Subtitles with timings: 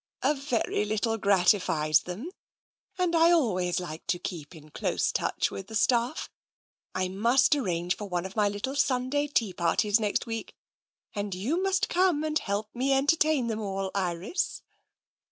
[0.23, 2.31] "A very little gratifies them,
[2.97, 6.27] and I always like to keep in close touch with the staff.
[6.95, 10.55] I must arrange for one of my little Sunday tea parties next week,
[11.13, 14.63] and you must come and help me entertain them all, Iris."